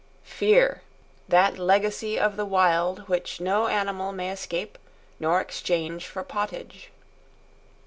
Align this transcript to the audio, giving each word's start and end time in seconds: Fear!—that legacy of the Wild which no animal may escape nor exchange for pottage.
Fear!—that 0.23 1.59
legacy 1.59 2.17
of 2.19 2.35
the 2.35 2.43
Wild 2.43 3.07
which 3.07 3.39
no 3.39 3.67
animal 3.67 4.11
may 4.11 4.31
escape 4.31 4.79
nor 5.19 5.39
exchange 5.39 6.07
for 6.07 6.23
pottage. 6.23 6.89